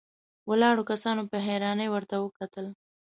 ولاړو 0.49 0.87
کسانو 0.91 1.23
په 1.31 1.37
حيرانۍ 1.45 1.87
ورته 1.91 2.15
وکتل. 2.19 2.65